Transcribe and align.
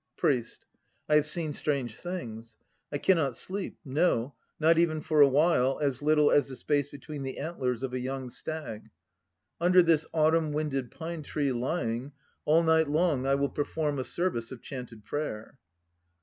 PRIEST. 0.17 0.65
I 1.07 1.13
have 1.13 1.27
seen 1.27 1.53
strange 1.53 1.95
things. 1.95 2.57
I 2.91 2.97
cannot 2.97 3.35
sleep, 3.35 3.77
no, 3.85 4.33
not 4.59 4.79
even 4.79 4.99
for 4.99 5.21
a 5.21 5.27
while 5.27 5.77
as 5.79 6.01
little 6.01 6.31
as 6.31 6.47
the 6.47 6.55
space 6.55 6.89
between 6.89 7.21
the 7.21 7.37
antlers 7.37 7.83
of 7.83 7.93
a 7.93 7.99
young 7.99 8.27
stag. 8.31 8.89
Under 9.59 9.83
this 9.83 10.07
autumn 10.11 10.53
winded 10.53 10.89
pine 10.89 11.21
tree 11.21 11.51
lying, 11.51 12.13
all 12.45 12.63
night 12.63 12.87
long 12.89 13.27
I 13.27 13.35
will 13.35 13.49
perform 13.49 13.99
a 13.99 14.03
service 14.03 14.51
of 14.51 14.63
chanted 14.63 15.05
prayer. 15.05 15.59